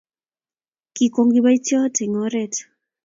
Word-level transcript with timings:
kikokwong 0.95 1.31
kibokition 1.33 1.91
eng 2.01 2.15
oree 2.23 2.57